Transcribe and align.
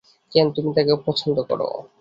কেন 0.31 0.47
তুমি 0.55 0.69
তাকে 0.75 0.91
অপছন্দ 0.91 1.37
করো? 1.49 1.67